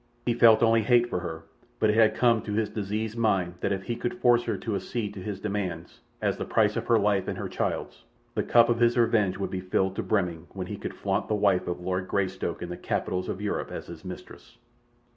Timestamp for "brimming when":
10.01-10.65